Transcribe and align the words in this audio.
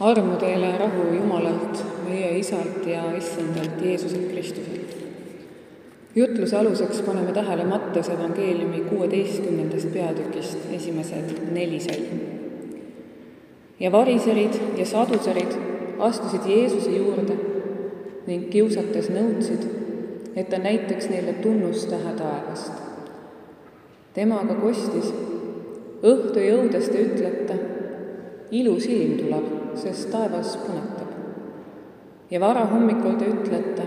armu 0.00 0.36
teile 0.36 0.66
ja 0.66 0.78
rahu 0.78 1.14
Jumalalt, 1.14 1.84
meie 2.08 2.38
Isalt 2.38 2.86
ja 2.86 3.12
Issandalt 3.16 3.82
Jeesuselt 3.82 4.30
Kristuselt. 4.30 4.96
jutluse 6.14 6.56
aluseks 6.56 7.00
paneme 7.02 7.32
tähele 7.32 7.64
Mattuse 7.64 8.12
evangeeliumi 8.12 8.80
kuueteistkümnendast 8.80 9.92
peatükist 9.92 10.58
esimesed 10.72 11.30
neli 11.52 11.80
salmi. 11.80 12.20
ja 13.80 13.92
variserid 13.92 14.54
ja 14.76 14.86
saduserid 14.86 15.52
astusid 15.98 16.46
Jeesuse 16.46 16.90
juurde 16.90 17.36
ning 18.26 18.50
kiusates 18.50 19.10
nõudsid, 19.10 19.64
et 20.36 20.48
ta 20.50 20.58
näitaks 20.58 21.08
neile 21.08 21.32
tunnustähe 21.32 22.12
taevast. 22.18 22.72
tema 24.14 24.40
aga 24.40 24.54
kostis, 24.54 25.14
õhtu 26.02 26.38
jõudes 26.38 26.88
te 26.88 27.02
ütlete, 27.02 27.58
ilus 28.50 28.86
ilm 28.86 29.18
tuleb, 29.18 29.61
sest 29.74 30.10
taevas 30.10 30.56
punetab. 30.56 31.08
ja 32.30 32.40
varahommikul 32.40 33.16
te 33.20 33.28
ütlete, 33.28 33.86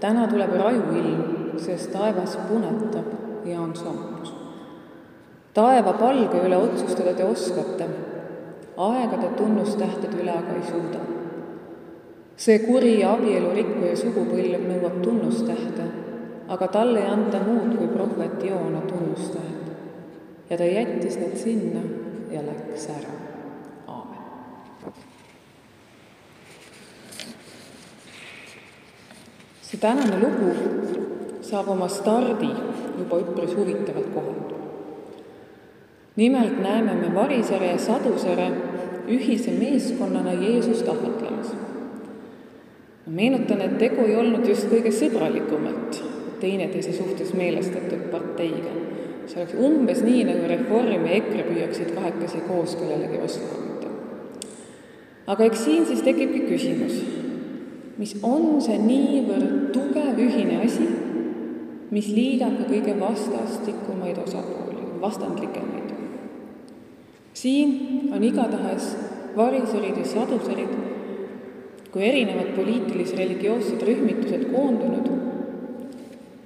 täna 0.00 0.26
tuleb 0.28 0.54
raju 0.56 0.94
ilm, 1.00 1.22
sest 1.60 1.92
taevas 1.92 2.38
punetab 2.48 3.44
ja 3.44 3.60
on 3.60 3.74
sampus. 3.76 4.32
taeva 5.54 5.92
palge 5.92 6.42
üle 6.46 6.56
otsustada 6.56 7.14
te 7.14 7.24
oskate, 7.24 7.88
aegade 8.76 9.28
tunnustähtede 9.36 10.22
üle 10.22 10.32
aga 10.32 10.56
ei 10.56 10.66
suuda. 10.70 11.00
see 12.36 12.58
kuri 12.58 13.00
ja 13.00 13.12
abielurikkuja 13.12 13.96
sugupõlv 13.96 14.66
nõuab 14.72 15.00
tunnustähte, 15.02 15.86
aga 16.48 16.68
talle 16.68 17.00
ei 17.00 17.10
anta 17.12 17.40
muud 17.46 17.76
kui 17.78 17.88
prohvet 17.88 18.44
Joona 18.44 18.80
tunnustähed. 18.80 19.72
ja 20.50 20.56
ta 20.56 20.64
jättis 20.64 21.18
need 21.18 21.36
sinna 21.36 21.82
ja 22.30 22.44
läks 22.44 22.88
ära 22.96 23.27
see 29.78 29.86
tänane 29.86 30.20
lugu 30.20 30.50
saab 31.42 31.68
oma 31.68 31.88
stardi 31.88 32.50
juba 32.98 33.16
üpris 33.20 33.54
huvitavalt 33.56 34.14
kohalt. 34.14 34.54
nimelt 36.16 36.62
näeme 36.62 36.94
me 36.94 37.14
Varisere 37.14 37.66
ja 37.66 37.78
Sadusere 37.78 38.50
ühise 39.08 39.50
meeskonnana 39.50 40.32
Jeesust 40.32 40.88
ahvatlemas. 40.88 41.52
ma 43.06 43.12
meenutan, 43.12 43.60
et 43.60 43.78
tegu 43.78 44.02
ei 44.02 44.16
olnud 44.16 44.48
just 44.48 44.68
kõige 44.68 44.90
sõbralikumat 44.90 46.02
teineteise 46.40 46.92
suhtes 46.92 47.34
meelestatud 47.34 48.10
parteiga. 48.10 48.74
see 49.26 49.40
oleks 49.42 49.54
umbes 49.54 50.02
nii, 50.02 50.24
nagu 50.24 50.48
Reform 50.48 51.06
ja 51.06 51.12
EKRE 51.12 51.44
püüaksid 51.52 51.94
kahekesi 51.94 52.42
koos 52.48 52.74
kellelegi 52.76 53.22
vastu 53.22 53.46
hakata. 53.54 53.88
aga 55.26 55.44
eks 55.44 55.64
siin 55.64 55.86
siis 55.86 56.02
tekibki 56.02 56.40
küsimus 56.50 57.17
mis 57.98 58.14
on 58.22 58.60
see 58.62 58.78
niivõrd 58.78 59.70
tugev 59.74 60.18
ühine 60.22 60.60
asi, 60.62 60.86
mis 61.90 62.10
liidab 62.12 62.60
ka 62.60 62.68
kõige 62.70 62.94
vastastikumaid 63.00 64.20
osapooli, 64.22 64.84
vastandlikemaid. 65.02 65.94
siin 67.38 68.10
on 68.14 68.24
igatahes 68.24 68.92
variserid 69.36 69.98
ja 69.98 70.04
saduserid 70.04 70.72
kui 71.92 72.04
erinevad 72.04 72.52
poliitilis-religioossed 72.56 73.82
rühmitused 73.86 74.48
koondunud 74.52 75.06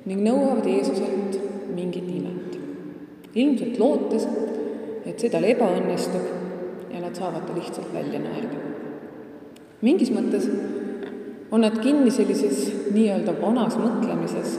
ning 0.07 0.23
nõuavad 0.23 0.67
Jeesuselt 0.67 1.39
mingit 1.75 2.09
imet. 2.09 2.59
ilmselt 3.35 3.79
lootes, 3.81 4.27
et 5.07 5.19
see 5.19 5.31
tal 5.33 5.45
ebaõnnestub 5.49 6.93
ja 6.93 7.01
nad 7.01 7.17
saavad 7.17 7.47
ta 7.47 7.57
lihtsalt 7.57 7.93
välja 7.95 8.21
naerda. 8.21 8.61
mingis 9.81 10.13
mõttes 10.15 10.49
on 11.53 11.61
nad 11.61 11.79
kinni 11.79 12.11
sellises 12.11 12.73
nii-öelda 12.95 13.35
vanas 13.41 13.77
mõtlemises 13.77 14.55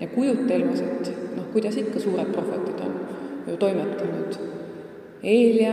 ja 0.00 0.06
kujutelmas, 0.08 0.80
et 0.80 1.10
noh, 1.36 1.48
kuidas 1.52 1.76
ikka 1.80 2.00
suured 2.00 2.30
prohvetid 2.32 2.84
on 2.86 2.92
ju 3.50 3.56
toimetanud. 3.58 4.38
Eelia 5.22 5.72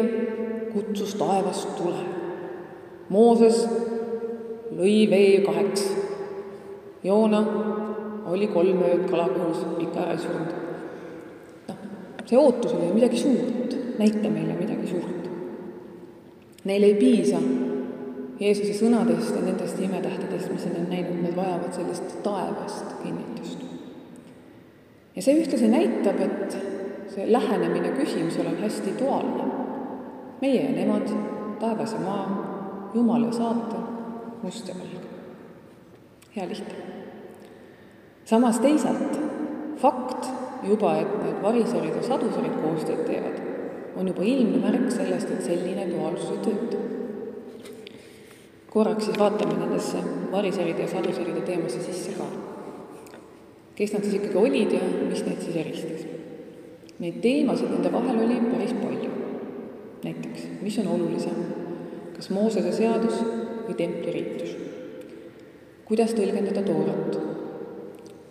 kutsus 0.73 1.13
taevast 1.15 1.75
tule. 1.77 2.01
Mooses 3.09 3.61
lõi 4.73 5.05
vee 5.09 5.43
kaheks. 5.45 5.85
Joona 7.03 7.43
oli 8.27 8.49
kolm 8.51 8.81
ööd 8.83 9.05
kalakõhus 9.11 9.61
ikka 9.85 10.01
ära 10.03 10.17
ei 10.17 10.23
surnud. 10.25 10.57
noh, 11.69 11.77
see 12.25 12.37
ootus 12.37 12.73
oli 12.73 12.89
midagi 12.97 13.21
suurt, 13.21 13.77
näita 14.01 14.29
meile 14.33 14.57
midagi 14.57 14.89
suurt. 14.89 15.29
Neile 16.65 16.91
ei 16.91 16.99
piisa 16.99 17.39
Jeesuse 18.37 18.75
sõnadest 18.77 19.33
ja 19.33 19.41
nendest 19.41 19.79
imetähtedest, 19.81 20.51
mis 20.53 20.65
nad 20.69 20.75
on 20.77 20.91
näinud, 20.91 21.21
nad 21.23 21.35
vajavad 21.35 21.73
sellist 21.73 22.17
taevast 22.23 22.91
kinnitust. 23.01 23.63
ja 25.15 25.21
see 25.25 25.39
ühtlasi 25.41 25.69
näitab, 25.71 26.19
et 26.21 26.57
see 27.15 27.25
lähenemine 27.31 27.95
küsimusele 27.95 28.51
on 28.51 28.59
hästi 28.61 28.93
duaalne. 28.99 29.47
meie 30.41 30.61
ja 30.61 30.71
nemad, 30.75 31.09
taevas 31.59 31.93
ja 31.93 31.99
maa, 31.99 32.43
Jumal 32.93 33.23
ja 33.23 33.31
saatan, 33.31 33.87
must 34.43 34.67
ja 34.67 34.75
valge. 34.75 35.07
hea 36.35 36.49
lihtne. 36.49 36.75
samas 38.25 38.59
teisalt 38.59 39.19
fakt 39.77 40.29
juba, 40.63 40.95
et 40.97 41.23
need 41.23 41.41
variserid 41.41 41.95
ja 41.95 42.03
saduserid 42.03 42.61
koostööd 42.61 43.01
teevad, 43.09 43.41
on 43.95 44.07
juba 44.07 44.21
ilmne 44.21 44.61
märk 44.61 44.91
sellest, 44.91 45.31
et 45.31 45.43
selline 45.43 45.89
duaalsus 45.89 46.37
ei 46.37 46.45
tööta 46.45 46.96
korraks 48.69 49.05
siis 49.05 49.19
vaatame 49.19 49.55
nendesse 49.57 50.01
variseride 50.31 50.85
ja 50.85 50.91
saduseride 50.91 51.41
teemasse 51.41 51.81
sisse 51.83 52.11
ka. 52.17 52.27
kes 53.75 53.93
nad 53.93 54.03
siis 54.03 54.17
ikkagi 54.19 54.37
olid 54.37 54.71
ja 54.75 54.81
mis 55.09 55.23
neid 55.25 55.41
siis 55.41 55.55
eristas? 55.55 56.05
Neid 56.99 57.19
teemasid 57.21 57.71
nende 57.71 57.91
vahel 57.93 58.19
oli 58.25 58.39
päris 58.51 58.73
palju. 58.73 59.11
näiteks, 60.03 60.47
mis 60.61 60.79
on 60.79 60.87
olulisem, 60.87 61.39
kas 62.15 62.29
Moosese 62.29 62.71
seadus 62.71 63.21
või 63.67 63.77
templiriitus? 63.77 64.55
kuidas 65.85 66.15
tõlgendada 66.17 66.65
toorat? 66.67 67.19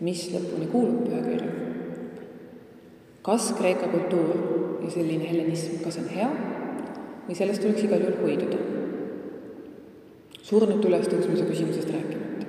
mis 0.00 0.28
lõpuni 0.34 0.68
kuulub 0.72 1.06
pühakirja? 1.08 1.52
kas 3.26 3.52
Kreeka 3.58 3.88
kultuur 3.88 4.82
ja 4.84 4.90
selline 4.90 5.30
hellenism, 5.30 5.80
kas 5.84 5.96
on 6.02 6.10
hea 6.12 6.28
või 7.26 7.34
sellest 7.34 7.64
tuleks 7.64 7.88
igal 7.88 8.04
juhul 8.04 8.20
hoiduda? 8.22 8.75
Surnute 10.46 10.88
ülestõusmise 10.88 11.44
küsimusest 11.48 11.90
rääkimata. 11.90 12.46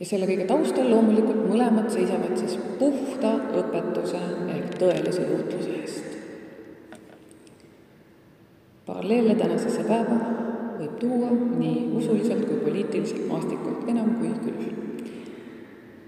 ja 0.00 0.06
selle 0.06 0.26
kõige 0.28 0.44
taustal 0.50 0.90
loomulikult 0.90 1.46
mõlemad 1.48 1.88
seisavad 1.94 2.36
siis 2.36 2.58
puhta 2.80 3.32
õpetuse 3.60 4.20
ehk 4.56 4.76
tõelise 4.82 5.24
juhtluse 5.30 5.78
eest. 5.78 6.18
paralleele 8.86 9.38
tänasesse 9.40 9.88
päeva 9.88 10.20
võib 10.82 10.98
tuua 11.00 11.32
nii 11.32 11.88
usuliselt 11.96 12.44
kui 12.48 12.60
poliitiliselt 12.68 13.26
maastikult 13.32 13.88
enam 13.88 14.14
kui 14.20 14.36
küll. 14.44 14.70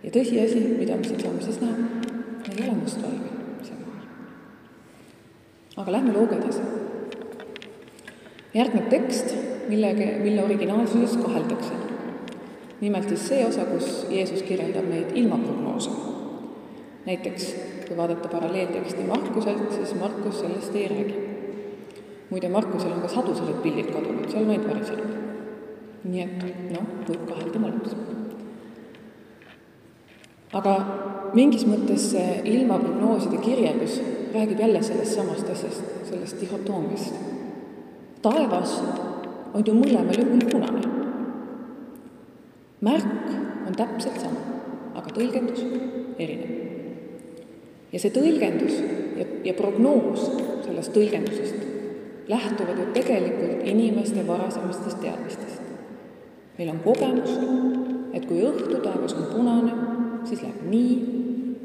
ja 0.05 0.11
tõsiasi, 0.19 0.65
mida 0.77 1.01
me 1.01 1.09
siin 1.09 1.25
saame 1.25 1.43
siis 1.43 1.61
näha, 1.65 1.77
ei 2.53 2.67
ole 2.69 2.81
mustvalge, 2.83 3.37
see 3.63 3.81
maailm. 3.81 4.09
aga 5.77 6.01
lähme 6.01 6.19
looga 6.19 6.43
edasi. 6.43 6.84
Järgneb 8.55 8.89
tekst 8.89 9.35
millega, 9.69 10.07
mille 10.23 10.45
originaalsuses 10.45 11.17
kaheldakse. 11.17 11.73
nimelt 12.81 13.09
siis 13.09 13.29
see 13.29 13.47
osa, 13.47 13.65
kus 13.65 14.07
Jeesus 14.11 14.43
kirjeldab 14.43 14.89
neid 14.89 15.15
ilmaprognoose. 15.15 15.91
näiteks 17.07 17.55
kui 17.89 17.97
vaadata 17.97 18.29
paralleelteksti 18.29 19.03
Markuselt, 19.03 19.73
siis 19.73 19.95
Markus 20.01 20.41
sellest 20.41 20.75
ei 20.75 20.89
räägi. 20.89 21.15
muide, 22.31 22.49
Markusel 22.49 22.93
on 22.93 23.01
ka 23.01 23.09
saduselid 23.09 23.62
pildid 23.62 23.93
kadunud, 23.93 24.31
seal 24.31 24.49
ainult 24.49 24.69
variselid. 24.69 25.15
nii 26.05 26.23
et 26.23 26.73
noh, 26.73 26.87
võib 27.09 27.29
kahelda 27.29 27.59
mõlemas. 27.59 27.97
aga 30.53 30.75
mingis 31.35 31.67
mõttes 31.67 32.11
see 32.11 32.41
ilmaprognooside 32.45 33.39
kirjeldus 33.39 34.00
räägib 34.35 34.61
jälle 34.61 34.83
sellest 34.83 35.15
samast 35.15 35.50
asjast, 35.50 35.83
sellest 36.11 36.41
dihhotoomiast. 36.41 37.15
Taevas 38.25 38.79
on 39.55 39.62
ju 39.67 39.75
mõlemal 39.76 40.19
juhul 40.19 40.44
punane. 40.50 40.82
märk 42.85 43.29
on 43.69 43.76
täpselt 43.76 44.21
sama, 44.21 44.41
aga 44.94 45.12
tõlgendus 45.17 45.62
erineb. 46.19 46.50
ja 47.93 48.00
see 48.00 48.12
tõlgendus 48.15 48.81
ja, 49.21 49.29
ja 49.44 49.55
prognoos 49.55 50.26
sellest 50.65 50.93
tõlgendusest 50.97 51.65
lähtuvad 52.29 52.79
ju 52.79 52.87
tegelikult 52.93 53.67
inimeste 53.69 54.26
varasemastest 54.26 55.00
teadmistest. 55.00 55.62
meil 56.59 56.71
on 56.71 56.81
kogemus, 56.85 57.38
et 58.12 58.26
kui 58.26 58.44
õhtu 58.47 58.81
taevas 58.82 59.15
on 59.15 59.26
punane, 59.32 59.73
siis 60.25 60.43
läheb 60.43 60.62
nii 60.71 60.94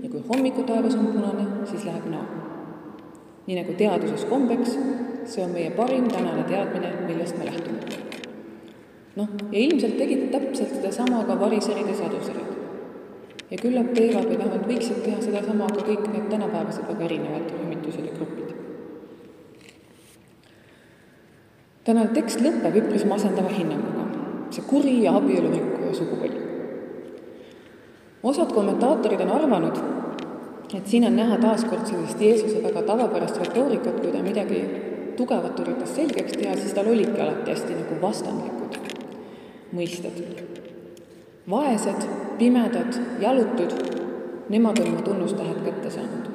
ja 0.03 0.09
kui 0.09 0.23
hommikutaevas 0.29 0.95
on 0.95 1.07
punane, 1.13 1.45
siis 1.65 1.85
läheb 1.85 2.09
naa. 2.09 2.25
nii 3.47 3.61
nagu 3.61 3.73
teaduses 3.77 4.25
kombeks, 4.25 4.77
see 5.29 5.43
on 5.43 5.51
meie 5.53 5.71
parim 5.71 6.07
tänane 6.09 6.43
teadmine, 6.43 6.93
millest 7.07 7.37
me 7.37 7.45
lähtume. 7.45 7.79
noh, 9.15 9.27
ja 9.51 9.59
ilmselt 9.59 9.97
tegid 9.97 10.29
täpselt 10.31 10.73
sedasama 10.75 11.23
ka 11.27 11.39
variserid 11.39 11.87
ja 11.87 11.95
saduserid. 11.97 12.49
ja 13.51 13.57
küllap 13.57 13.93
teevad 13.93 14.25
või 14.29 14.39
vähemalt 14.41 14.67
võiksid 14.71 15.03
teha 15.05 15.21
sedasama 15.21 15.69
ka 15.75 15.85
kõik 15.85 16.07
need 16.13 16.29
tänapäevased 16.33 16.87
väga 16.89 17.05
erinevad 17.05 17.53
rühmitused 17.53 18.05
ja 18.05 18.15
grupid. 18.17 18.55
tänane 21.83 22.13
tekst 22.17 22.41
lõpeb 22.45 22.81
üpris 22.83 23.05
masendava 23.05 23.53
hinnanguga. 23.53 24.09
see 24.49 24.65
kuri 24.73 24.97
ja 25.03 25.15
abielurikkuja 25.21 25.93
suguvõli. 25.93 26.41
osad 28.23 28.53
kommentaatorid 28.53 29.21
on 29.21 29.31
arvanud, 29.31 29.81
et 30.73 30.87
siin 30.87 31.05
on 31.05 31.15
näha 31.15 31.37
taaskord 31.37 31.85
sellist 31.85 32.21
Jeesuse 32.21 32.63
väga 32.63 32.81
tavapärast 32.81 33.37
retoorikat, 33.37 34.01
kui 34.01 34.11
ta 34.11 34.23
midagi 34.23 34.88
tugevat 35.19 35.59
üritas 35.59 35.91
selgeks 35.97 36.37
teha, 36.37 36.55
siis 36.57 36.73
tal 36.75 36.87
olidki 36.87 37.19
alati 37.21 37.51
hästi 37.51 37.75
nagu 37.75 37.99
vastandlikud 38.01 38.79
mõisted. 39.75 40.23
vaesed, 41.49 42.03
pimedad, 42.37 42.97
jalutud, 43.21 43.73
nemad 44.49 44.79
on 44.79 44.91
oma 44.91 45.01
tunnustähed 45.01 45.63
kätte 45.65 45.89
saanud. 45.89 46.27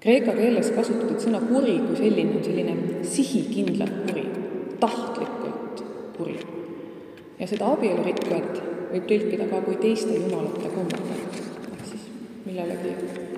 Kreeka 0.00 0.32
keeles 0.36 0.70
kasutatud 0.70 1.18
sõna 1.18 1.40
kuri 1.42 1.80
kui 1.86 1.96
selline 1.98 2.36
on 2.38 2.44
selline 2.44 3.02
sihikindlalt 3.02 4.06
kuri, 4.06 4.24
tahtlikult 4.80 5.82
kuri. 6.16 6.38
ja 7.38 7.46
seda 7.46 7.72
abielurikkujat 7.74 8.62
võib 8.92 9.10
tõlkida 9.10 9.50
ka 9.50 9.60
kui 9.66 9.76
teiste 9.82 10.14
jumalate 10.14 10.70
kummardajat 10.74 11.42
millelegi 12.48 12.94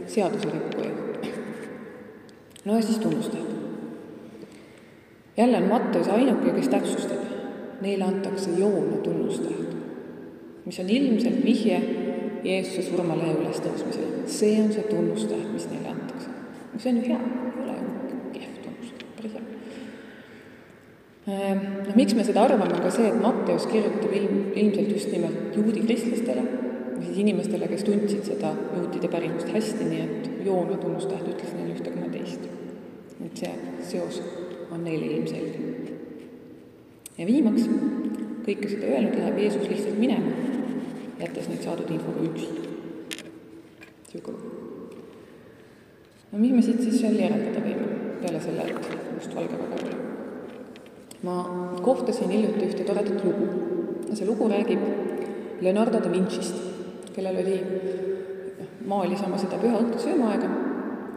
seaduserikkuja. 0.07 1.10
No 2.65 2.77
ja 2.77 2.83
siis 2.83 2.99
tunnustajad. 2.99 3.47
jälle 5.37 5.57
on 5.57 5.69
Matteus 5.69 6.09
ainuke, 6.09 6.51
kes 6.51 6.69
täpsustab, 6.69 7.19
neile 7.81 8.05
antakse 8.05 8.51
joona 8.57 8.97
tunnustajad, 8.97 9.75
mis 10.65 10.81
on 10.81 10.89
ilmselt 10.89 11.45
vihje 11.45 11.83
Jeesuse 12.45 12.83
surmale 12.83 13.27
ja 13.27 13.33
ülestõusmisele. 13.33 14.27
see 14.27 14.63
on 14.63 14.73
see 14.73 14.83
tunnustajad, 14.83 15.53
mis 15.53 15.69
neile 15.71 15.89
antakse. 15.89 16.29
see 16.79 16.93
on 16.93 16.97
ju 16.97 17.09
hea, 17.09 17.19
ei 17.19 17.63
ole 17.63 17.73
ju 17.73 18.21
kehv 18.33 18.63
tunnustajad, 18.65 19.13
päris 19.17 19.33
hea. 19.33 19.43
Noh, 21.87 21.95
miks 21.97 22.15
me 22.15 22.25
seda 22.25 22.45
arvame, 22.45 22.73
on 22.75 22.83
ka 22.83 22.91
see, 22.91 23.09
et 23.09 23.23
Matteus 23.23 23.67
kirjutab 23.67 24.13
ilm, 24.13 24.43
ilmselt 24.55 24.93
just 24.93 25.13
nimelt 25.13 25.57
juudi 25.57 25.81
kristlastele 25.81 26.60
või 27.01 27.09
siis 27.09 27.19
inimestele, 27.23 27.69
kes 27.69 27.85
tundsid 27.87 28.27
seda 28.29 28.51
juutide 28.77 29.09
pärimust 29.09 29.49
hästi, 29.49 29.85
nii 29.89 30.01
et 30.05 30.27
Joona 30.45 30.77
tunnustäht 30.77 31.25
ütles 31.25 31.55
neile 31.57 31.73
ühte 31.73 31.93
koma 31.95 32.11
teist. 32.13 32.45
et 33.25 33.37
see 33.37 33.53
seos 33.89 34.21
on 34.71 34.85
neile 34.85 35.07
ilmselge. 35.07 35.95
ja 37.19 37.27
viimaks, 37.27 37.65
kõike 38.45 38.69
seda 38.69 38.91
öelnud, 38.93 39.17
läheb 39.17 39.39
Jeesus 39.39 39.69
lihtsalt 39.69 39.99
minema, 39.99 40.33
jättes 41.21 41.49
neid 41.49 41.65
saadud 41.65 41.91
infoga 41.91 42.25
üksi. 42.29 42.49
niisugune 44.13 44.39
no 46.33 46.39
mis 46.39 46.53
me 46.53 46.63
siit 46.63 46.83
siis 46.85 47.03
veel 47.03 47.17
järeldada 47.25 47.65
võime, 47.65 47.87
peale 48.21 48.41
selle, 48.45 48.67
et 48.69 49.15
mustvalge 49.17 49.57
väga 49.63 49.81
oli? 49.81 49.97
ma 51.23 51.39
kohtasin 51.81 52.29
hiljuti 52.29 52.69
ühte 52.69 52.85
toredat 52.85 53.25
lugu. 53.25 53.49
see 54.13 54.27
lugu 54.27 54.49
räägib 54.53 54.85
Leonardo 55.61 56.01
da 56.01 56.13
Vincist 56.13 56.70
kellel 57.21 57.37
oli, 57.43 57.57
noh, 58.59 58.69
maalis 58.89 59.23
oma 59.27 59.39
seda 59.41 59.59
püha 59.61 59.81
õhtut 59.83 60.01
söömaaega 60.01 60.49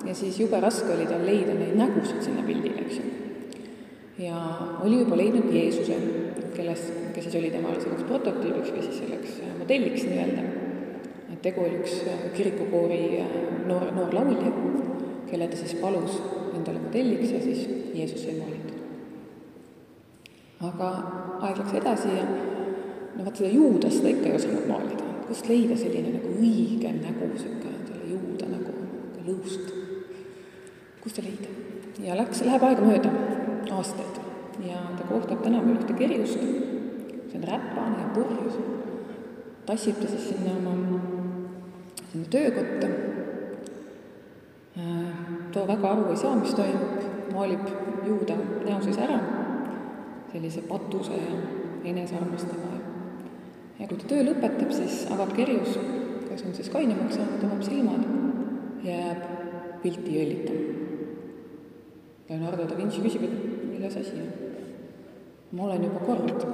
ja 0.03 0.15
siis 0.17 0.39
jube 0.41 0.59
raske 0.59 0.89
oli 0.91 1.05
tal 1.07 1.23
leida 1.23 1.55
neid 1.55 1.77
nägusid 1.79 2.19
sinna 2.25 2.43
pildile, 2.43 2.83
eks 2.83 2.97
ju. 2.99 3.05
ja 4.25 4.39
oli 4.83 4.99
juba 4.99 5.15
leidnud 5.19 5.47
Jeesuse, 5.53 5.95
kelles, 6.57 6.83
kes 7.15 7.29
siis 7.29 7.37
oli 7.39 7.51
temale 7.53 7.79
selleks 7.79 8.03
prototüübiks 8.09 8.73
või 8.75 8.83
siis 8.83 8.99
selleks 8.99 9.37
äh, 9.45 9.53
modelliks 9.61 10.03
nii-öelda. 10.09 10.43
et 11.31 11.39
tegu 11.45 11.63
oli 11.63 11.79
üks 11.79 11.95
äh, 12.03 12.25
kirikukoori 12.35 12.99
äh, 13.21 13.37
noor, 13.69 13.87
noor 13.95 14.11
laulja, 14.17 14.51
kelle 15.31 15.47
ta 15.47 15.61
siis 15.61 15.77
palus 15.79 16.19
endale 16.51 16.83
modelliks 16.83 17.31
ja 17.31 17.39
siis 17.45 17.63
Jeesus 17.93 18.27
sai 18.27 18.35
maalitud. 18.41 18.75
aga 20.67 20.91
aeg 21.39 21.63
läks 21.63 21.79
edasi 21.79 22.11
ja 22.19 22.27
no 22.27 23.23
vot 23.23 23.39
seda 23.39 23.55
juudast 23.55 24.03
ta 24.03 24.11
ikka 24.11 24.29
ei 24.33 24.37
osanud 24.41 24.67
maalida 24.67 25.02
kust 25.27 25.47
leida 25.49 25.77
selline 25.79 26.17
nagu 26.17 26.33
õige 26.37 26.91
nägu, 26.97 27.29
niisugune 27.31 27.79
selle 27.87 28.09
juuda 28.11 28.49
nagu, 28.51 28.75
lõust. 29.27 29.71
kust 31.03 31.19
ta 31.19 31.25
leida? 31.25 31.51
ja 32.03 32.17
läks, 32.17 32.41
läheb 32.45 32.63
aega 32.67 32.85
mööda, 32.85 33.11
aastaid, 33.71 34.19
ja 34.65 34.81
ta 34.97 35.07
kohtab 35.07 35.43
tänaval 35.45 35.77
ühte 35.77 35.95
kerjust, 35.97 36.39
see 36.39 37.39
on 37.39 37.47
räpane 37.47 38.01
ja 38.01 38.09
purjus, 38.15 38.57
tassib 39.67 40.01
ta 40.01 40.09
siis 40.11 40.31
sinna 40.31 40.55
oma, 40.57 40.99
sinna 42.11 42.29
töökotta, 42.33 42.89
too 45.53 45.65
väga 45.69 45.93
aru 45.93 46.09
ei 46.11 46.19
saa, 46.19 46.35
mis 46.39 46.55
toimub, 46.57 47.07
maalib 47.33 47.69
juuda 48.07 48.37
näo 48.65 48.81
sees 48.81 48.99
ära, 49.05 49.19
sellise 50.33 50.65
patuse 50.67 51.17
ja 51.17 51.41
enesearmastava 51.93 52.72
ja 53.79 53.87
kui 53.87 53.97
ta 53.97 54.09
töö 54.09 54.23
lõpetab, 54.27 54.71
siis 54.73 55.03
avab 55.13 55.33
kerjus, 55.37 55.77
kes 56.27 56.45
on 56.47 56.55
siis 56.57 56.69
kainemaks 56.73 57.17
saanud, 57.17 57.45
avab 57.47 57.63
silmad 57.65 58.05
jääb 58.85 59.25
pilti 59.83 60.17
jõllitama. 60.17 60.71
Leonardo 62.29 62.65
da 62.69 62.77
Vinci 62.77 63.03
küsib, 63.03 63.25
et 63.27 63.63
milles 63.67 63.97
asi 63.99 64.15
on. 64.19 64.31
ma 65.53 65.65
olen 65.67 65.83
juba 65.85 65.99
kord 66.07 66.45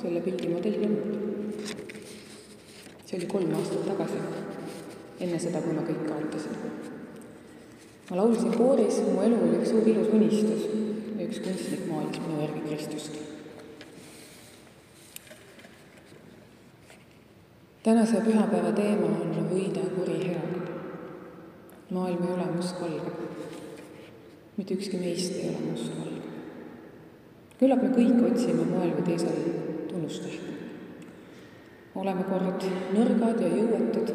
selle 0.00 0.20
pildi 0.24 0.48
modell 0.50 0.84
olnud. 0.86 1.18
see 3.06 3.18
oli 3.18 3.28
kolm 3.30 3.54
aastat 3.54 3.86
tagasi, 3.88 4.18
enne 5.20 5.38
seda, 5.38 5.62
kui 5.64 5.76
ma 5.76 5.84
kõik 5.86 6.04
kaotasin. 6.08 6.56
ma 8.10 8.20
laulsin 8.22 8.54
kooris, 8.56 9.02
mu 9.12 9.22
elu 9.22 9.42
oli 9.46 9.58
üks 9.60 9.74
suur 9.74 9.88
ilus 9.94 10.12
unistus 10.12 10.68
ja 11.18 11.26
üks 11.26 11.42
kunstnik 11.44 11.90
maalis 11.90 12.22
minu 12.24 12.40
järgi 12.42 12.64
Kristust 12.68 13.37
tänase 17.88 18.20
pühapäeva 18.20 18.68
teema 18.76 19.06
on 19.08 19.46
võida 19.48 19.80
kuri 19.94 20.16
heaga. 20.20 20.72
maailm 21.90 22.26
ei 22.26 22.32
ole 22.34 22.48
mustvalge. 22.56 23.12
mitte 24.56 24.74
ükski 24.74 24.98
meist 25.00 25.38
ei 25.38 25.48
ole 25.48 25.70
mustvalge. 25.70 26.20
küllap 27.60 27.82
me 27.82 27.88
kõik 27.94 28.20
otsime 28.30 28.66
moel 28.74 28.92
või 28.98 29.06
teisel 29.06 29.40
tunnustähte. 29.88 30.52
oleme 31.94 32.28
kord 32.28 32.68
nõrgad 32.98 33.40
ja 33.40 33.48
jõuetud, 33.56 34.12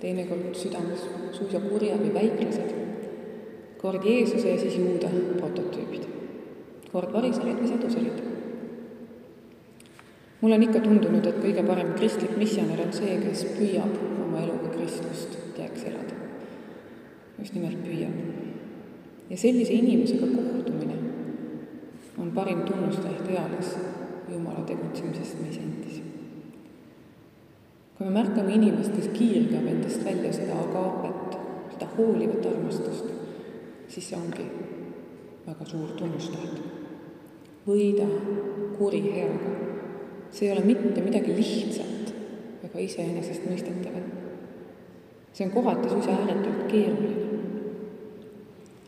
teinekord 0.00 0.54
südames 0.54 1.02
suisa 1.32 1.60
kurja 1.60 1.98
või 1.98 2.14
väiklased, 2.14 2.74
kord 3.82 4.04
Jeesuse 4.04 4.48
ja 4.48 4.58
siis 4.60 4.78
Juuda 4.78 5.10
prototüübid, 5.40 6.06
kord 6.92 7.12
variserid 7.18 7.64
või 7.64 7.74
saduserid 7.74 8.31
mulle 10.42 10.54
on 10.54 10.62
ikka 10.62 10.80
tundunud, 10.82 11.26
et 11.26 11.38
kõige 11.38 11.62
parem 11.66 11.92
kristlik 11.94 12.34
missionär 12.36 12.80
on 12.82 12.92
see, 12.94 13.14
kes 13.22 13.44
püüab 13.54 13.94
oma 14.24 14.40
eluga 14.42 14.72
Kristlust 14.74 15.38
teeks 15.56 15.84
elada. 15.86 16.18
just 17.38 17.54
nimelt 17.54 17.78
püüab. 17.84 18.16
ja 19.30 19.36
sellise 19.36 19.72
inimesega 19.72 20.26
kohtumine 20.26 20.98
on 22.18 22.32
parim 22.34 22.62
tunnustaja 22.66 23.22
eales 23.30 23.76
Jumala 24.32 24.64
tegutsemisest 24.66 25.40
meis 25.40 25.58
endis. 25.58 26.02
kui 27.96 28.06
me 28.06 28.12
märkame 28.12 28.54
inimest, 28.54 28.96
kes 28.96 29.08
kiirgab 29.14 29.66
endast 29.66 30.04
välja 30.04 30.32
seda 30.32 30.58
agaapet, 30.58 31.38
seda 31.72 31.86
hoolivat 31.96 32.46
armastust, 32.46 33.04
siis 33.88 34.08
see 34.08 34.18
ongi 34.18 34.48
väga 35.46 35.64
suur 35.64 35.94
tunnustaja. 35.98 36.50
võida 37.66 38.08
kuri 38.78 39.02
heaga 39.12 39.71
see 40.32 40.48
ei 40.48 40.52
ole 40.52 40.64
mitte 40.64 41.00
midagi 41.00 41.36
lihtsat 41.36 42.14
ega 42.64 42.78
iseenesestmõistetavat. 42.78 44.04
see 45.32 45.46
on 45.46 45.52
kohati 45.52 45.88
suisa 45.88 46.10
ääretult 46.10 46.66
keeruline. 46.68 47.26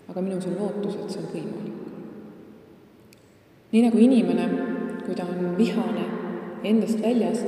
aga 0.09 0.23
minus 0.23 0.47
on 0.47 0.57
lootus, 0.59 0.95
et 0.95 1.11
see 1.11 1.21
on 1.21 1.29
võimalik. 1.35 1.79
nii 3.73 3.83
nagu 3.83 3.99
inimene, 3.99 4.49
kui 5.07 5.15
ta 5.15 5.27
on 5.29 5.57
vihane, 5.59 6.05
endast 6.65 7.03
väljas, 7.03 7.45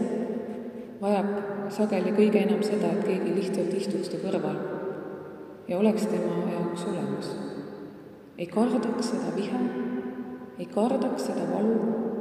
vajab 1.01 1.33
sageli 1.73 2.13
kõige 2.13 2.43
enam 2.43 2.63
seda, 2.63 2.93
et 2.93 3.05
keegi 3.05 3.35
lihtsalt 3.35 3.75
istuks 3.75 4.13
ta 4.13 4.21
kõrval 4.21 4.59
ja 5.69 5.79
oleks 5.79 6.07
tema 6.07 6.53
jaoks 6.53 6.85
olemas. 6.85 7.33
ei 8.39 8.47
kardaks 8.47 9.11
seda 9.15 9.33
viha, 9.37 9.63
ei 10.59 10.67
kardaks 10.67 11.31
seda 11.31 11.49
valu 11.55 12.16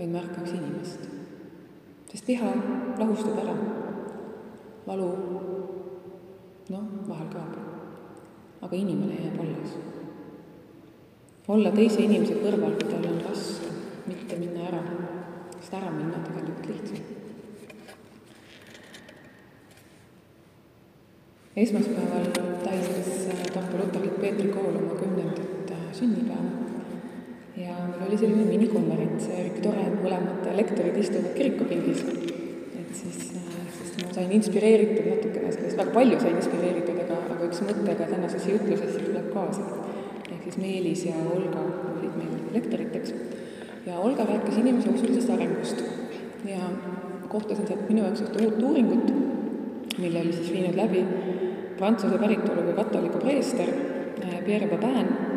vaid 0.00 0.12
märkaks 0.12 0.50
inimest. 0.50 1.00
sest 2.12 2.28
viha 2.28 2.52
lahustab 2.98 3.38
ära. 3.38 3.54
valu, 4.86 5.08
noh, 6.68 6.86
vahel 7.08 7.28
kaob. 7.32 7.58
aga 8.62 8.76
inimene 8.76 9.14
jääb 9.14 9.40
alles. 9.40 9.76
olla 11.48 11.70
teise 11.70 12.00
inimese 12.00 12.40
kõrval, 12.40 12.78
kui 12.80 12.88
tal 12.88 13.10
on 13.12 13.20
raske, 13.28 13.74
mitte 14.06 14.38
minna 14.40 14.64
ära, 14.70 14.80
sest 15.58 15.74
ära 15.74 15.90
minna 15.90 16.24
tegelikult 16.24 16.66
lihtsam. 16.72 17.04
esmaspäeval 21.56 22.32
tähistas 22.64 23.52
Tartu 23.52 23.76
Luterlik 23.76 24.20
Peetri 24.20 24.48
kool 24.48 24.76
oma 24.80 24.94
kümnendat 24.96 25.70
äh, 25.70 25.88
sünnipäeva 25.92 26.69
ja 27.70 27.86
meil 27.86 28.06
oli 28.08 28.18
selline 28.18 28.46
minikonverents 28.48 29.28
ja 29.30 29.38
eriti 29.42 29.62
tore, 29.64 29.84
mõlemad 30.02 30.48
lektorid 30.58 30.96
istuvad 31.00 31.34
kirikupingis. 31.36 32.02
et 32.80 32.94
siis, 33.00 33.18
äh, 33.38 33.60
sest 33.78 34.02
ma 34.02 34.12
sain 34.14 34.32
inspireeritud 34.38 35.06
natukene 35.06 35.52
sellest, 35.52 35.76
väga 35.78 35.94
palju 35.94 36.20
sain 36.20 36.36
inspireeritud, 36.40 36.98
aga, 37.04 37.20
aga 37.36 37.48
üks 37.48 37.62
mõte 37.66 37.96
ka 38.00 38.10
tänasesse 38.10 38.56
jutlusesse 38.56 39.04
tuleb 39.06 39.30
kaasa. 39.34 39.62
ehk 40.32 40.42
siis 40.48 40.58
Meelis 40.58 41.04
ja 41.06 41.14
Olga 41.36 41.62
olid 41.94 42.16
meil 42.18 42.34
lektoriteks 42.56 43.14
ja 43.86 43.98
Olga 43.98 44.24
rääkis 44.24 44.58
inimese 44.58 44.90
usulisest 44.90 45.30
arengust 45.30 45.84
ja 46.48 46.70
kohtasin 47.28 47.66
sealt 47.66 47.88
minu 47.88 48.04
jaoks 48.04 48.24
ühte 48.26 48.46
uut 48.46 48.62
uuringut, 48.62 49.12
mille 49.98 50.20
oli 50.20 50.32
siis 50.32 50.52
viinud 50.52 50.76
läbi 50.76 51.04
Prantsuse 51.78 52.18
päritolu 52.20 52.66
või 52.66 52.76
katoliku 52.76 53.20
preester 53.22 53.68
äh, 53.70 54.40
Pierre 54.44 54.66
Babin 54.68 55.29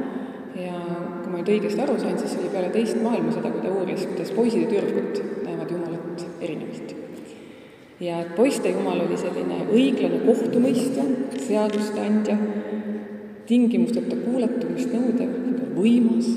kui 1.33 1.41
ma 1.41 1.47
nüüd 1.47 1.55
õigesti 1.55 1.81
aru 1.81 1.95
sain, 1.97 2.17
siis 2.19 2.35
see 2.35 2.43
oli 2.43 2.49
peale 2.53 2.67
teist 2.69 2.99
maailmasõda, 3.01 3.49
kui 3.49 3.61
ta 3.63 3.69
uuris, 3.73 4.03
kuidas 4.05 4.31
poisid 4.37 4.67
ja 4.67 4.67
tüdrukud 4.69 5.47
näevad 5.47 5.71
Jumalat 5.73 6.25
erinevalt. 6.45 6.91
ja 8.03 8.19
et 8.21 8.35
poiste 8.35 8.69
Jumal 8.69 9.01
oli 9.01 9.17
selline 9.17 9.57
õiglane 9.73 10.19
kohtumõistja, 10.27 11.05
seaduste 11.47 12.03
andja, 12.05 12.37
tingimusteta 13.49 14.19
kuuletumist 14.21 14.93
nõudev, 14.93 15.33
võimas, 15.73 16.29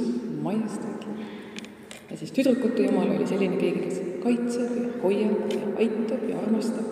majestaatlik. 0.47 1.21
ja 2.11 2.17
siis 2.17 2.33
tüdrukute 2.33 2.88
Jumal 2.88 3.12
oli 3.19 3.29
selline 3.29 3.61
keegi, 3.61 3.85
kes 3.91 4.00
kaitseb 4.25 4.76
ja 4.81 4.91
hoiab 5.03 5.53
ja 5.53 5.75
aitab 5.76 6.25
ja 6.31 6.41
armastab, 6.41 6.88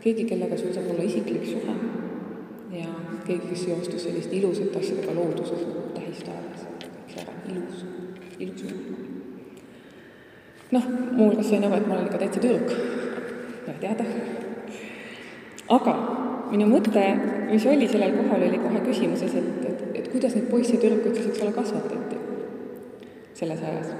keegi, 0.00 0.24
kellega 0.24 0.56
sul 0.56 0.72
saab 0.72 0.88
olla 0.94 1.04
isiklik 1.04 1.44
suhe 1.52 1.76
ja 2.80 2.88
keegi, 3.26 3.52
kes 3.52 3.64
seostus 3.68 4.08
selliste 4.08 4.36
ilusate 4.36 4.78
asjadega 4.78 5.14
looduses 5.14 5.66
nagu 5.66 5.88
tähistaevas, 5.94 6.66
kõik 6.80 7.12
see 7.12 7.24
ära, 7.24 7.34
ilus, 7.50 7.84
ilus 8.38 8.64
maailm. 8.66 9.16
Noh, 10.70 10.84
muuhulgas 11.12 11.50
sain 11.50 11.64
aru, 11.66 11.78
et 11.80 11.88
ma 11.88 11.96
olen 11.96 12.08
ikka 12.08 12.20
täitsa 12.22 12.42
tüdruk, 12.42 12.74
ja 13.66 13.74
teada. 13.80 14.04
aga 15.76 15.94
minu 16.50 16.66
mõte, 16.70 17.02
mis 17.50 17.66
oli 17.70 17.88
sellel 17.90 18.14
kohal, 18.18 18.46
oli 18.46 18.60
kohe 18.62 18.84
küsimuses, 18.86 19.34
et, 19.38 19.50
et, 19.70 19.82
et 20.00 20.08
kuidas 20.12 20.36
neid 20.36 20.48
poisse 20.50 20.76
ja 20.76 20.82
tüdrukuid 20.82 21.18
siis, 21.18 21.28
eks 21.32 21.44
ole, 21.44 21.52
kasvatati 21.56 22.22
selles 23.40 23.62
ajas. 23.62 23.92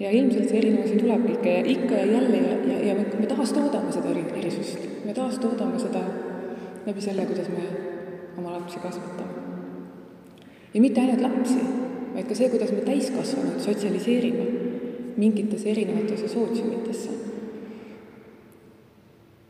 ja 0.00 0.10
ilmselt 0.16 0.48
see 0.48 0.58
erinevusi 0.58 0.96
tulebki 0.96 1.34
ikka 1.36 1.52
ja 1.52 1.62
ikka 1.74 1.94
ja 1.94 2.06
jälle 2.14 2.36
ja, 2.36 2.56
ja, 2.72 2.78
ja 2.88 2.94
me, 2.94 3.04
me 3.20 3.26
taastoodame 3.28 3.92
seda 3.92 4.10
eri, 4.14 4.24
erisust, 4.40 4.86
me 5.04 5.14
taastoodame 5.14 5.78
seda 5.78 6.02
läbi 6.86 7.04
selle, 7.04 7.26
kuidas 7.28 7.50
me 7.52 7.66
oma 8.38 8.56
lapsi 8.56 8.80
kasvatame. 8.80 9.44
ja 10.74 10.80
mitte 10.80 11.00
ainult 11.00 11.22
lapsi, 11.26 11.60
vaid 12.14 12.26
ka 12.28 12.38
see, 12.38 12.50
kuidas 12.54 12.72
me 12.72 12.82
täiskasvanuid 12.86 13.62
sotsialiseerime 13.66 14.69
mingitesse 15.20 15.70
erinevatesse 15.70 16.28
sootsiumitesse. 16.28 17.10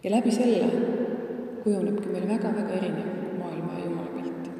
ja 0.04 0.10
läbi 0.10 0.30
selle 0.32 0.70
kujunebki 1.64 2.08
meil 2.08 2.28
väga-väga 2.28 2.78
erinev 2.78 3.10
maailma 3.38 3.78
ja 3.78 3.84
Jumala 3.84 4.10
pilt. 4.16 4.50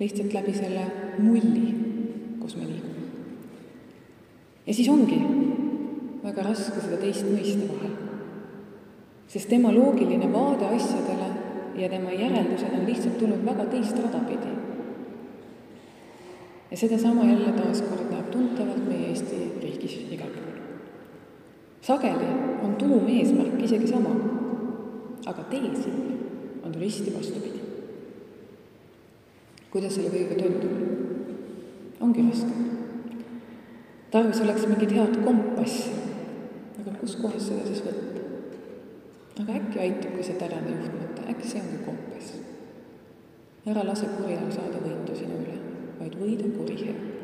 lihtsalt 0.00 0.34
läbi 0.34 0.54
selle 0.54 0.84
mulli, 1.18 1.74
kus 2.40 2.56
me 2.56 2.68
liigume. 2.70 3.06
ja 4.66 4.74
siis 4.74 4.88
ongi 4.88 5.20
väga 6.24 6.42
raske 6.48 6.80
seda 6.80 7.00
teist 7.02 7.26
mõista 7.28 7.68
vahel, 7.72 7.96
sest 9.28 9.50
tema 9.52 9.74
loogiline 9.74 10.32
vaade 10.32 10.70
asjadele 10.78 11.28
ja 11.76 11.88
tema 11.92 12.14
järeldused 12.14 12.72
on 12.78 12.86
lihtsalt 12.86 13.18
tulnud 13.18 13.44
väga 13.44 13.68
teist 13.74 13.98
rada 14.04 14.24
pidi. 14.30 14.54
ja 16.70 16.76
sedasama 16.76 17.24
jälle 17.24 17.52
taaskord 17.52 18.15
näeb 18.26 18.32
tuntavalt 18.32 18.88
meie 18.88 19.08
Eesti 19.10 19.36
riigis 19.62 19.94
igal 20.10 20.28
pool. 20.28 20.58
sageli 21.82 22.26
on 22.62 22.74
tuumeesmärk 22.76 23.62
isegi 23.62 23.86
sama, 23.86 24.14
aga 25.26 25.42
tee 25.50 25.70
sinna 25.74 26.16
on 26.64 26.74
risti 26.74 27.12
vastupidi. 27.14 27.60
kuidas 29.70 29.94
selle 29.94 30.10
kõigega 30.10 30.34
tulla? 30.42 30.86
ongi 32.00 32.26
raske. 32.28 32.52
tarvis 34.10 34.40
oleks 34.40 34.66
mingit 34.66 34.92
head 34.92 35.18
kompassi, 35.24 35.90
aga 36.80 36.96
kuskohast 37.00 37.48
seda 37.48 37.66
siis 37.66 37.84
võtta? 37.86 38.24
aga 39.42 39.52
äkki 39.52 39.80
aitabki 39.80 40.22
see 40.22 40.38
tänane 40.40 40.74
juhtmõte, 40.74 41.28
äkki 41.30 41.48
see 41.48 41.62
ongi 41.62 41.84
kompass. 41.84 42.34
ära 43.66 43.86
lase 43.86 44.10
kurjal 44.18 44.50
saada 44.50 44.82
võitu 44.82 45.14
sinu 45.14 45.44
üle, 45.44 45.60
vaid 46.00 46.18
võida 46.18 46.50
kuri 46.56 46.82
hea 46.86 47.15